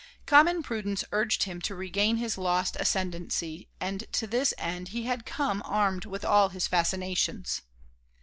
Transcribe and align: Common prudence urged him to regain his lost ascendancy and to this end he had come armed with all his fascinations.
Common 0.25 0.63
prudence 0.63 1.03
urged 1.11 1.43
him 1.43 1.61
to 1.61 1.75
regain 1.75 2.17
his 2.17 2.35
lost 2.35 2.75
ascendancy 2.79 3.69
and 3.79 4.11
to 4.13 4.25
this 4.25 4.51
end 4.57 4.87
he 4.87 5.03
had 5.03 5.27
come 5.27 5.61
armed 5.63 6.05
with 6.05 6.25
all 6.25 6.49
his 6.49 6.65
fascinations. 6.65 7.61